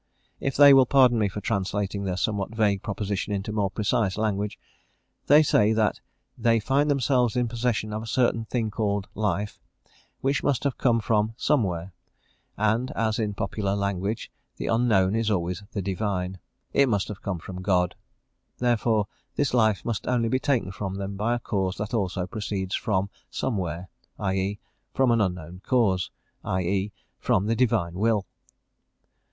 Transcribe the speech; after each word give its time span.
If 0.39 0.55
they 0.57 0.73
will 0.73 0.87
pardon 0.87 1.19
me 1.19 1.27
for 1.29 1.41
translating 1.41 2.05
their 2.05 2.17
somewhat 2.17 2.55
vague 2.55 2.81
proposition 2.81 3.33
into 3.33 3.51
more 3.51 3.69
precise 3.69 4.17
language, 4.17 4.57
they 5.27 5.43
say 5.43 5.73
that 5.73 5.99
they 6.35 6.59
find 6.59 6.89
themselves 6.89 7.35
in 7.35 7.47
possession 7.47 7.93
of 7.93 8.01
a 8.01 8.07
certain 8.07 8.45
thing 8.45 8.71
called 8.71 9.07
life, 9.13 9.59
which 10.21 10.41
must 10.41 10.63
have 10.63 10.79
come 10.79 11.01
from 11.01 11.35
somewhere; 11.37 11.93
and 12.57 12.89
as 12.95 13.19
in 13.19 13.35
popular 13.35 13.75
language 13.75 14.31
the 14.57 14.65
unknown 14.65 15.15
is 15.15 15.29
always 15.29 15.61
the 15.71 15.83
divine, 15.83 16.39
it 16.73 16.89
must 16.89 17.07
have 17.07 17.21
come 17.21 17.37
from 17.37 17.61
God: 17.61 17.93
therefore 18.57 19.07
this 19.35 19.53
life 19.53 19.85
must 19.85 20.07
only 20.07 20.29
be 20.29 20.39
taken 20.39 20.71
from 20.71 20.95
them 20.95 21.15
by 21.15 21.35
a 21.35 21.39
cause 21.39 21.77
that 21.77 21.93
also 21.93 22.25
proceeds 22.25 22.73
from 22.73 23.11
somewhere 23.29 23.87
i 24.17 24.33
e., 24.33 24.59
from 24.95 25.11
an 25.11 25.21
unknown 25.21 25.61
cause 25.63 26.09
i 26.43 26.61
e., 26.63 26.91
from 27.19 27.45
the 27.45 27.55
Divine 27.55 27.93
will. 27.93 28.25